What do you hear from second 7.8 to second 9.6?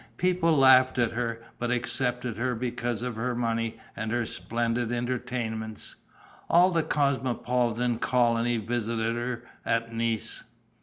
colony visited her